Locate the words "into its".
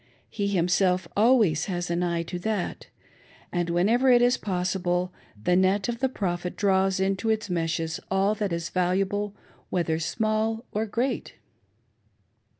6.99-7.51